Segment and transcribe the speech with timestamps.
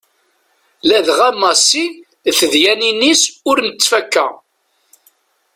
[0.87, 1.85] Ladɣa Massi
[2.29, 4.27] d tedyanin-is ur nettfakka.